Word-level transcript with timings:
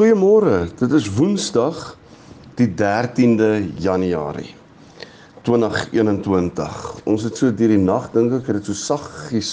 Goeiemôre. 0.00 0.70
Dit 0.80 0.94
is 0.96 1.10
Woensdag 1.12 1.76
die 2.56 2.70
13de 2.72 3.66
Januarie 3.84 4.54
2021. 5.44 6.78
Ons 7.04 7.26
het 7.26 7.36
so 7.36 7.52
deur 7.52 7.74
die 7.74 7.82
nag 7.82 8.06
dink 8.14 8.32
ek 8.38 8.48
het 8.48 8.62
dit 8.62 8.70
so 8.70 8.78
saggies 8.78 9.50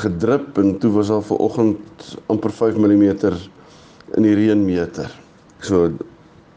gedrup 0.00 0.56
en 0.62 0.78
toe 0.80 0.94
was 0.96 1.12
daar 1.12 1.26
vanoggend 1.28 2.08
amper 2.32 2.56
5 2.56 2.80
mm 2.80 3.04
in 4.16 4.30
die 4.30 4.32
reënmeter. 4.40 5.12
So 5.60 5.92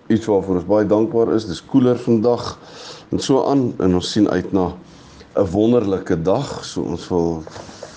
iets 0.07 0.31
waarvoor 0.31 0.63
ons 0.63 0.71
baie 0.71 0.87
dankbaar 0.87 1.35
is. 1.35 1.51
Dis 1.51 1.59
koeler 1.59 1.99
vandag 1.99 2.53
en 3.11 3.19
so 3.19 3.43
aan 3.51 3.73
en 3.83 3.99
ons 3.99 4.15
sien 4.15 4.31
uit 4.31 4.55
na 4.55 4.69
'n 5.35 5.51
wonderlike 5.51 6.21
dag. 6.23 6.63
So 6.63 6.87
ons 6.87 7.11
wil 7.11 7.43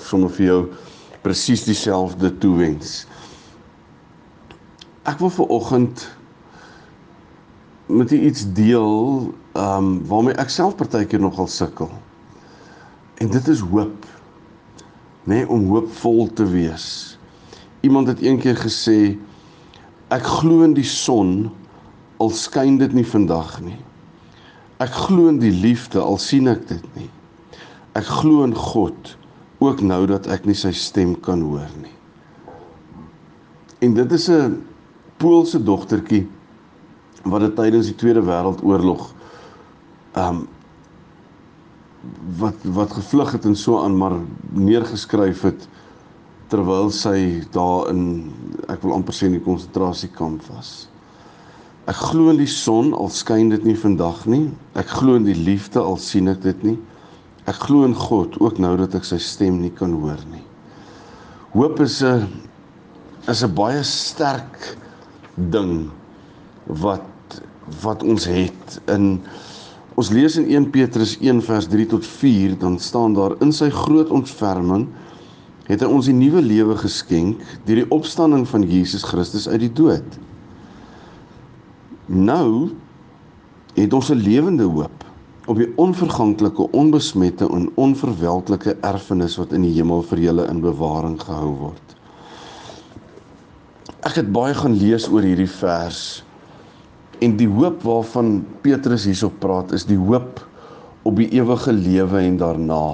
sommer 0.03 0.35
vir 0.35 0.47
jou 0.47 0.63
presies 1.23 1.63
dieselfde 1.63 2.35
toewens. 2.43 3.05
Ek 5.05 5.19
wil 5.21 5.31
vir 5.31 5.51
oggend 5.53 6.07
met 7.87 8.13
u 8.13 8.21
iets 8.21 8.47
deel 8.57 9.33
ehm 9.53 9.77
um, 9.77 10.07
waarmee 10.09 10.35
ek 10.41 10.51
self 10.51 10.75
partykeer 10.81 11.21
nogal 11.21 11.47
sukkel. 11.47 11.91
En 13.21 13.31
dit 13.31 13.49
is 13.49 13.61
hoop. 13.61 14.07
Nê, 15.25 15.35
nee, 15.35 15.49
om 15.49 15.69
hoopvol 15.69 16.33
te 16.33 16.47
wees. 16.49 17.19
Iemand 17.81 18.09
het 18.09 18.21
eendag 18.25 18.65
gesê 18.65 19.19
ek 20.09 20.25
glo 20.41 20.65
in 20.65 20.75
die 20.75 20.89
son 20.89 21.53
al 22.17 22.33
skyn 22.33 22.81
dit 22.81 22.93
nie 22.97 23.07
vandag 23.07 23.61
nie. 23.61 23.79
Ek 24.83 24.93
glo 25.07 25.29
in 25.29 25.39
die 25.39 25.53
liefde 25.53 26.01
al 26.01 26.19
sien 26.19 26.49
ek 26.49 26.67
dit 26.69 26.85
nie. 26.97 27.11
Ek 27.93 28.09
glo 28.09 28.45
in 28.49 28.57
God 28.57 29.15
ook 29.61 29.85
nou 29.85 30.07
dat 30.09 30.27
ek 30.33 30.49
nie 30.49 30.57
sy 30.57 30.73
stem 30.73 31.15
kan 31.21 31.45
hoor 31.45 31.69
nie. 31.81 31.93
En 33.85 33.95
dit 33.95 34.13
is 34.13 34.29
'n 34.31 34.65
Poolse 35.25 35.63
dogtertjie 35.65 36.27
wat 37.25 37.41
dit 37.47 37.55
tydens 37.57 37.89
die 37.89 37.97
Tweede 37.97 38.21
Wêreldoorlog 38.25 39.09
ehm 40.21 40.43
um, 40.43 40.43
wat 42.39 42.67
wat 42.77 42.93
gevlug 42.93 43.31
het 43.33 43.47
en 43.49 43.55
so 43.57 43.79
aan 43.81 43.95
maar 43.97 44.19
neergeskryf 44.53 45.41
het 45.49 45.65
terwyl 46.53 46.91
sy 46.93 47.41
daar 47.57 47.89
in 47.89 48.03
ek 48.69 48.85
wil 48.85 48.93
amper 48.99 49.17
sê 49.17 49.31
in 49.31 49.39
die 49.39 49.45
konsentrasiekamp 49.47 50.45
was. 50.53 50.91
Ek 51.89 51.97
glo 52.13 52.29
in 52.33 52.43
die 52.43 52.51
son 52.51 52.93
al 52.97 53.09
skyn 53.13 53.51
dit 53.53 53.65
nie 53.65 53.77
vandag 53.77 54.23
nie. 54.29 54.47
Ek 54.77 54.93
glo 55.01 55.17
in 55.17 55.25
die 55.25 55.37
liefde 55.37 55.81
al 55.81 55.97
sien 56.01 56.29
ek 56.33 56.45
dit 56.45 56.63
nie. 56.65 56.77
Ek 57.49 57.59
glo 57.65 57.89
in 57.89 57.97
God 57.97 58.39
ook 58.41 58.61
nou 58.61 58.77
dat 58.81 58.95
ek 59.01 59.09
sy 59.09 59.19
stem 59.21 59.63
nie 59.65 59.73
kan 59.73 59.97
hoor 59.97 60.21
nie. 60.33 60.45
Hoop 61.57 61.81
is 61.81 62.03
'n 62.03 62.29
is 63.29 63.43
'n 63.45 63.55
baie 63.55 63.83
sterk 63.83 64.77
ding 65.37 65.91
wat 66.67 67.41
wat 67.83 68.03
ons 68.03 68.27
het 68.29 68.79
in 68.93 69.21
ons 69.95 70.11
lees 70.11 70.37
in 70.37 70.47
1 70.51 70.71
Petrus 70.75 71.17
1 71.21 71.41
vers 71.47 71.67
3 71.71 71.87
tot 71.87 72.07
4 72.07 72.59
dan 72.59 72.79
staan 72.79 73.15
daar 73.15 73.37
in 73.41 73.53
sy 73.53 73.71
groot 73.73 74.11
ontferming 74.11 74.89
het 75.69 75.81
hy 75.81 75.89
ons 75.89 76.09
die 76.11 76.17
nuwe 76.17 76.43
lewe 76.45 76.77
geskenk 76.81 77.41
deur 77.65 77.81
die 77.81 77.91
opstanding 77.95 78.45
van 78.49 78.67
Jesus 78.69 79.05
Christus 79.07 79.49
uit 79.49 79.63
die 79.65 79.73
dood. 79.73 80.19
Nou 82.07 82.71
het 83.75 83.93
ons 83.93 84.11
'n 84.11 84.21
lewende 84.21 84.65
hoop 84.69 85.05
op 85.47 85.57
die 85.57 85.73
onverganklike, 85.77 86.71
onbesmette 86.73 87.49
en 87.49 87.71
onverwelklike 87.75 88.77
erfenis 88.81 89.37
wat 89.37 89.53
in 89.53 89.63
die 89.63 89.73
hemel 89.73 90.03
vir 90.03 90.19
julle 90.19 90.47
in 90.49 90.61
bewaring 90.61 91.21
gehou 91.21 91.53
word. 91.59 91.94
Ek 94.05 94.19
het 94.21 94.31
baie 94.37 94.53
gaan 94.53 94.75
lees 94.77 95.07
oor 95.09 95.25
hierdie 95.25 95.49
vers 95.49 96.23
en 97.25 97.37
die 97.39 97.49
hoop 97.49 97.81
waarvan 97.87 98.43
Petrus 98.65 99.07
hierop 99.09 99.39
praat 99.41 99.71
is 99.73 99.87
die 99.89 99.97
hoop 99.97 100.43
op 101.09 101.17
die 101.17 101.31
ewige 101.37 101.73
lewe 101.73 102.21
en 102.21 102.37
daarna. 102.41 102.85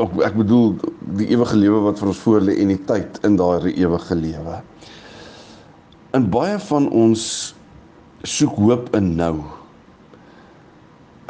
Ek, 0.00 0.32
bedoel 0.36 0.78
die 1.18 1.28
ewige 1.34 1.58
lewe 1.58 1.82
wat 1.84 2.00
vir 2.00 2.12
ons 2.12 2.20
voorlê 2.24 2.54
en 2.62 2.72
die 2.72 2.80
tyd 2.88 3.18
in 3.28 3.36
daardie 3.36 3.74
ewige 3.82 4.16
lewe. 4.16 4.60
In 6.16 6.28
baie 6.32 6.56
van 6.64 6.88
ons 6.96 7.24
soek 8.24 8.56
hoop 8.56 8.88
in 8.96 9.12
nou. 9.18 9.34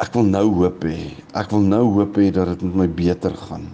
Ek 0.03 0.15
wil 0.15 0.31
nou 0.31 0.45
hoop 0.61 0.87
hê. 0.87 1.11
Ek 1.39 1.51
wil 1.55 1.67
nou 1.67 1.85
hoop 1.97 2.19
hê 2.23 2.29
dat 2.35 2.53
dit 2.53 2.63
met 2.69 2.85
my 2.85 2.89
beter 3.03 3.35
gaan. 3.49 3.67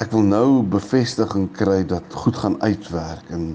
Ek 0.00 0.12
wil 0.12 0.24
nou 0.26 0.60
bevestiging 0.68 1.48
kry 1.56 1.80
dat 1.88 2.12
goed 2.12 2.36
gaan 2.40 2.60
uitwerk 2.60 3.32
en 3.32 3.54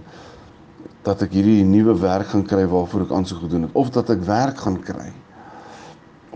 dat 1.10 1.24
ek 1.26 1.34
hierdie 1.34 1.66
nuwe 1.66 1.96
werk 1.98 2.30
gaan 2.34 2.46
kry 2.46 2.68
waarvoor 2.70 3.08
ek 3.08 3.16
aansoek 3.18 3.42
gedoen 3.48 3.66
het 3.66 3.78
of 3.80 3.90
dat 3.96 4.12
ek 4.14 4.22
werk 4.28 4.62
gaan 4.62 4.78
kry 4.84 5.10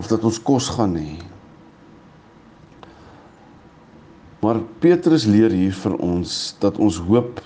of 0.00 0.10
dat 0.10 0.24
ons 0.26 0.40
kos 0.42 0.72
gaan 0.74 0.96
hê. 0.98 1.14
Maar 4.42 4.58
Petrus 4.82 5.28
leer 5.30 5.54
hier 5.54 5.74
vir 5.78 5.94
ons 6.02 6.32
dat 6.60 6.80
ons 6.82 6.98
hoop 7.06 7.38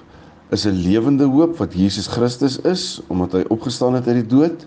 is 0.57 0.65
'n 0.65 0.81
lewende 0.81 1.29
hoop 1.29 1.59
wat 1.61 1.77
Jesus 1.77 2.09
Christus 2.09 2.57
is 2.65 3.01
omdat 3.09 3.33
hy 3.33 3.45
opgestaan 3.53 3.95
het 3.95 4.09
uit 4.09 4.25
die 4.25 4.31
dood. 4.37 4.67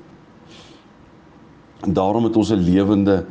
En 1.81 1.93
daarom 1.93 2.23
het 2.23 2.37
ons 2.37 2.51
'n 2.51 2.61
lewende 2.61 3.25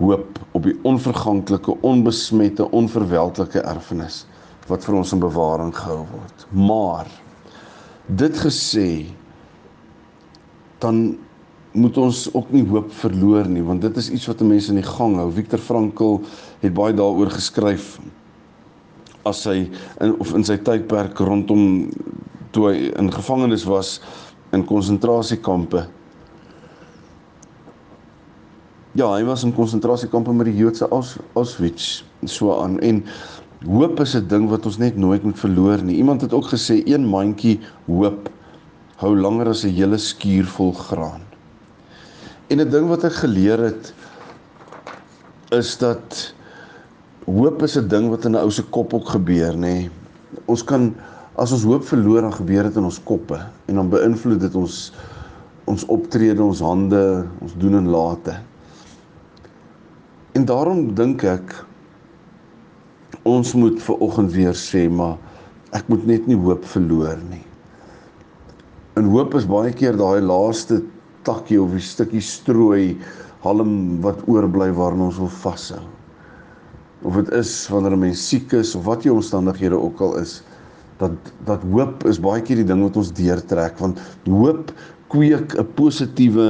hoop 0.00 0.38
op 0.52 0.62
die 0.62 0.78
onverganklike, 0.82 1.76
onbesmette, 1.80 2.70
onverwelklike 2.70 3.60
erfenis 3.60 4.26
wat 4.66 4.84
vir 4.84 4.94
ons 4.94 5.12
in 5.12 5.18
bewaring 5.18 5.74
gehou 5.76 6.06
word. 6.10 6.46
Maar 6.50 7.06
Dit 8.06 8.38
gesê 8.42 9.06
dan 10.82 11.18
moet 11.72 11.96
ons 11.96 12.24
ook 12.34 12.50
nie 12.52 12.64
hoop 12.68 12.90
verloor 13.00 13.46
nie 13.48 13.62
want 13.64 13.84
dit 13.84 13.96
is 13.96 14.10
iets 14.10 14.26
wat 14.28 14.42
mense 14.44 14.72
in 14.74 14.80
die 14.80 14.88
gang 14.88 15.16
hou. 15.20 15.28
Viktor 15.32 15.62
Frankl 15.62 16.18
het 16.60 16.74
baie 16.74 16.96
daaroor 16.96 17.30
geskryf 17.32 17.96
as 19.28 19.44
hy 19.46 19.70
in 20.02 20.16
of 20.20 20.34
in 20.34 20.44
sy 20.44 20.58
tydperk 20.58 21.18
rondom 21.22 21.92
toe 22.52 22.68
hy 22.68 22.90
in 22.98 23.12
gevangenis 23.14 23.64
was 23.68 24.00
in 24.52 24.66
konsentrasiekampe. 24.68 25.86
Ja, 28.98 29.06
hy 29.14 29.22
was 29.24 29.46
in 29.46 29.54
konsentrasiekampe 29.56 30.34
met 30.36 30.50
die 30.50 30.58
Joodse 30.58 30.90
Auschwitz 30.92 32.02
so 32.28 32.52
aan 32.58 32.76
en 32.84 33.00
Hoop 33.66 34.00
is 34.00 34.14
'n 34.16 34.26
ding 34.26 34.48
wat 34.48 34.66
ons 34.66 34.78
net 34.78 34.96
nooit 34.96 35.22
moet 35.22 35.38
verloor 35.38 35.82
nie. 35.82 35.96
Iemand 35.96 36.20
het 36.20 36.32
ook 36.32 36.50
gesê 36.50 36.82
een 36.84 37.06
mandjie 37.06 37.60
hoop 37.86 38.30
hou 38.96 39.16
langer 39.16 39.48
as 39.48 39.64
'n 39.64 39.74
hele 39.74 39.98
skuur 39.98 40.44
vol 40.44 40.72
graan. 40.72 41.22
En 42.48 42.60
'n 42.60 42.70
ding 42.70 42.88
wat 42.88 43.04
ek 43.04 43.12
geleer 43.12 43.58
het 43.58 43.94
is 45.50 45.78
dat 45.78 46.34
hoop 47.24 47.62
is 47.62 47.76
'n 47.78 47.88
ding 47.88 48.08
wat 48.08 48.24
in 48.24 48.32
'n 48.32 48.42
ou 48.42 48.50
se 48.50 48.62
kop 48.62 48.94
ook 48.94 49.08
gebeur, 49.08 49.54
nê. 49.56 49.90
Ons 50.46 50.64
kan 50.64 50.94
as 51.36 51.52
ons 51.52 51.62
hoop 51.62 51.84
verloor 51.84 52.20
dan 52.20 52.32
gebeur 52.32 52.62
dit 52.62 52.76
in 52.76 52.84
ons 52.84 53.02
koppe 53.04 53.40
en 53.66 53.74
dan 53.74 53.88
beïnvloed 53.88 54.40
dit 54.40 54.54
ons 54.54 54.92
ons 55.64 55.84
optrede, 55.86 56.42
ons 56.42 56.60
hande, 56.60 57.26
ons 57.40 57.54
doen 57.56 57.74
en 57.74 57.88
late. 57.88 58.34
En 60.32 60.44
daarom 60.44 60.94
dink 60.94 61.22
ek 61.22 61.64
ons 63.28 63.54
moet 63.54 63.78
ver 63.82 64.02
oggend 64.04 64.32
weer 64.32 64.56
sê 64.58 64.88
maar 64.90 65.18
ek 65.72 65.88
moet 65.88 66.06
net 66.06 66.26
nie 66.28 66.36
hoop 66.36 66.64
verloor 66.68 67.18
nie. 67.30 67.44
En 68.98 69.08
hoop 69.08 69.34
is 69.38 69.48
baie 69.48 69.72
keer 69.72 69.96
daai 69.96 70.20
laaste 70.20 70.82
takkie 71.24 71.60
of 71.62 71.72
'n 71.72 71.80
stukkie 71.80 72.20
strooi 72.20 72.98
halm 73.42 74.00
wat 74.02 74.22
oorbly 74.28 74.70
waarna 74.72 75.04
ons 75.04 75.18
wil 75.18 75.32
vashou. 75.42 75.82
Of 77.02 77.14
dit 77.14 77.32
is 77.32 77.68
wanneer 77.68 77.92
'n 77.92 78.00
mens 78.00 78.28
siek 78.28 78.52
is 78.52 78.74
of 78.74 78.84
wat 78.84 79.02
jou 79.02 79.14
omstandighede 79.14 79.78
ook 79.78 80.00
al 80.00 80.18
is, 80.18 80.42
dat 80.98 81.32
dat 81.46 81.62
hoop 81.72 82.04
is 82.06 82.20
baie 82.20 82.42
keer 82.42 82.62
die 82.62 82.68
ding 82.68 82.82
wat 82.82 82.96
ons 82.96 83.12
deurtrek 83.16 83.78
want 83.82 84.00
hoop 84.28 84.72
kweek 85.12 85.56
'n 85.58 85.66
positiewe 85.74 86.48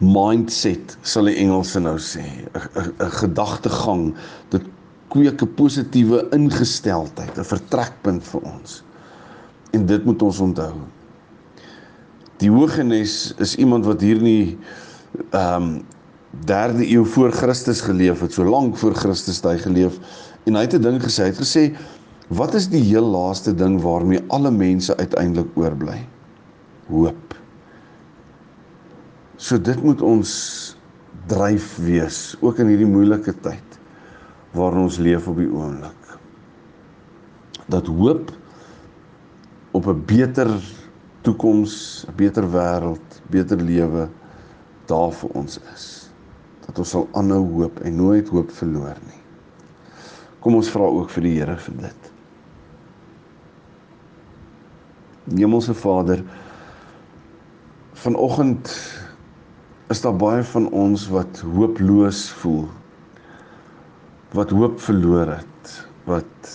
mindset 0.00 0.96
sal 1.02 1.28
die 1.28 1.36
Engelse 1.42 1.80
nou 1.80 1.96
sê 1.98 2.24
'n 2.54 3.10
gedagtegang 3.20 4.14
dit 4.50 4.64
kweek 5.10 5.42
'n 5.42 5.54
positiewe 5.54 6.26
ingesteldheid, 6.36 7.38
'n 7.38 7.44
vertrekpunt 7.44 8.24
vir 8.24 8.40
ons. 8.40 8.82
En 9.72 9.86
dit 9.86 10.04
moet 10.04 10.22
ons 10.22 10.38
onthou. 10.40 10.74
Die 12.38 12.50
Hoogenes 12.50 13.34
is 13.38 13.56
iemand 13.56 13.84
wat 13.84 14.00
hier 14.00 14.20
nie 14.22 14.58
ehm 15.30 15.62
um, 15.62 15.82
derde 16.46 16.86
eeu 16.86 17.04
voor 17.04 17.32
Christus 17.32 17.80
geleef 17.80 18.20
het, 18.20 18.32
so 18.32 18.44
lank 18.44 18.76
voor 18.78 18.94
Christus 18.94 19.40
hy 19.42 19.56
geleef 19.58 19.98
en 20.46 20.54
hy 20.54 20.62
het 20.62 20.74
'n 20.74 20.82
ding 20.82 21.00
gesê, 21.02 21.26
hy 21.26 21.32
het 21.34 21.42
gesê 21.42 21.76
wat 22.28 22.54
is 22.54 22.68
die 22.68 22.82
heel 22.82 23.04
laaste 23.04 23.54
ding 23.54 23.80
waarmee 23.82 24.22
alle 24.28 24.50
mense 24.50 24.96
uiteindelik 24.96 25.48
oorbly? 25.54 26.06
Hoop. 26.86 27.34
So 29.36 29.58
dit 29.58 29.82
moet 29.82 30.02
ons 30.02 30.76
dryf 31.26 31.76
wees 31.76 32.36
ook 32.40 32.58
in 32.58 32.66
hierdie 32.66 32.86
moeilike 32.86 33.34
tyd 33.42 33.69
waarin 34.52 34.86
ons 34.88 34.98
leef 34.98 35.28
op 35.28 35.36
die 35.36 35.50
oomblik. 35.50 36.18
Dat 37.70 37.86
hoop 37.86 38.32
op 39.70 39.86
'n 39.86 40.02
beter 40.06 40.50
toekoms, 41.20 42.04
'n 42.08 42.16
beter 42.16 42.44
wêreld, 42.50 43.20
beter 43.30 43.56
lewe 43.56 44.08
daar 44.86 45.12
vir 45.12 45.30
ons 45.30 45.60
is 45.74 46.00
dat 46.70 46.78
ons 46.78 46.90
sal 46.90 47.08
aanhou 47.18 47.42
hoop 47.58 47.80
en 47.80 47.96
nooit 47.96 48.28
hoop 48.28 48.50
verloor 48.54 48.98
nie. 49.06 49.18
Kom 50.40 50.54
ons 50.54 50.70
vra 50.70 50.86
ook 50.86 51.10
vir 51.10 51.26
die 51.26 51.32
Here 51.40 51.56
vir 51.56 51.76
dit. 51.82 52.10
Hemelse 55.34 55.74
Vader, 55.74 56.22
vanoggend 57.92 58.70
is 59.90 60.00
daar 60.00 60.14
baie 60.16 60.44
van 60.52 60.68
ons 60.70 61.08
wat 61.10 61.42
hooploos 61.42 62.28
voel. 62.40 62.68
Wat 64.36 64.50
hoop 64.54 64.80
verloor 64.80 65.26
het, 65.26 65.70
wat 66.06 66.50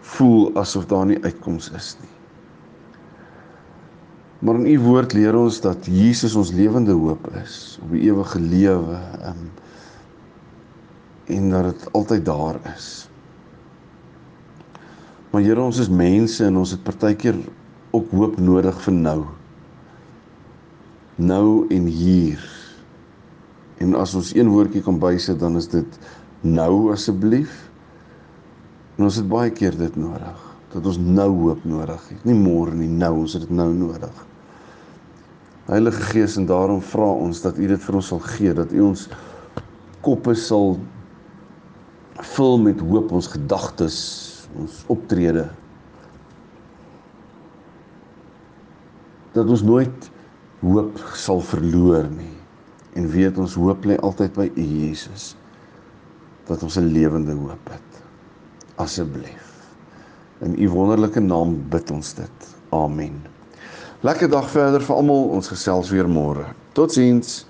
voel 0.00 0.50
asof 0.58 0.86
daar 0.90 1.06
nie 1.06 1.18
uitkoms 1.22 1.70
is 1.76 1.96
nie. 2.00 2.14
Maar 4.38 4.54
in 4.54 4.66
u 4.66 4.78
woord 4.80 5.12
leer 5.12 5.34
ons 5.34 5.60
dat 5.60 5.86
Jesus 5.90 6.36
ons 6.38 6.52
lewende 6.54 6.94
hoop 6.94 7.26
is 7.42 7.78
op 7.82 7.94
die 7.94 8.04
ewige 8.06 8.40
lewe 8.40 8.98
um, 9.26 9.48
en 11.28 11.48
dat 11.50 11.72
dit 11.72 11.88
altyd 11.92 12.24
daar 12.24 12.60
is. 12.74 13.08
Maar 15.30 15.42
Here 15.42 15.60
ons 15.60 15.80
is 15.82 15.90
mense 15.90 16.44
en 16.44 16.56
ons 16.56 16.70
het 16.72 16.84
partykeer 16.86 17.36
ook 17.90 18.14
hoop 18.14 18.38
nodig 18.40 18.78
vir 18.86 18.94
nou. 18.94 19.18
Nou 21.18 21.66
en 21.74 21.90
hier. 21.90 22.46
En 23.82 23.94
as 23.98 24.14
ons 24.14 24.30
een 24.34 24.48
woordjie 24.54 24.82
kan 24.86 25.00
bysit 25.02 25.40
dan 25.42 25.58
is 25.58 25.68
dit 25.68 25.98
nou 26.46 26.92
asseblief. 26.92 27.54
En 28.98 29.06
ons 29.08 29.18
het 29.18 29.28
baie 29.30 29.50
keer 29.54 29.76
dit 29.78 29.96
nodig 29.98 30.44
dat 30.72 30.84
ons 30.86 30.98
nou 31.00 31.28
hoop 31.46 31.62
nodig 31.64 32.02
het. 32.10 32.24
Nie 32.28 32.36
môre 32.36 32.74
nie, 32.76 32.90
nou, 32.92 33.22
ons 33.22 33.34
het 33.38 33.46
dit 33.46 33.54
nou 33.56 33.70
nodig. 33.72 34.24
Heilige 35.68 36.02
Gees, 36.10 36.36
en 36.40 36.48
daarom 36.48 36.82
vra 36.84 37.06
ons 37.24 37.40
dat 37.44 37.56
U 37.56 37.68
dit 37.70 37.82
vir 37.84 37.96
ons 38.00 38.10
sal 38.12 38.20
gee, 38.24 38.52
dat 38.56 38.72
U 38.76 38.82
ons 38.90 39.06
koppe 40.04 40.34
sal 40.36 40.76
vul 42.34 42.58
met 42.60 42.80
hoop, 42.84 43.12
ons 43.16 43.30
gedagtes, 43.32 43.98
ons 44.58 44.82
optrede. 44.92 45.46
Dat 49.36 49.48
ons 49.48 49.64
nooit 49.64 50.10
hoop 50.60 50.98
sal 51.14 51.40
verloor 51.44 52.08
nie 52.10 52.34
en 52.98 53.04
weet 53.12 53.36
ons 53.38 53.54
hoop 53.54 53.84
lê 53.86 53.94
altyd 54.02 54.32
by 54.34 54.48
U 54.48 54.64
Jesus. 54.64 55.34
Dat 56.48 56.62
ons 56.62 56.76
'n 56.76 56.92
lewende 56.92 57.32
hoop 57.32 57.68
het. 57.70 58.02
Asseblief. 58.74 59.46
In 60.40 60.54
u 60.58 60.68
wonderlike 60.70 61.20
naam 61.20 61.58
bid 61.68 61.90
ons 61.90 62.14
dit. 62.14 62.36
Amen. 62.68 63.22
Lekker 64.00 64.30
dag 64.30 64.50
verder 64.50 64.82
vir 64.82 64.94
almal. 64.96 65.28
Ons 65.34 65.48
gesels 65.48 65.90
weer 65.90 66.08
môre. 66.08 66.44
Totsiens. 66.72 67.47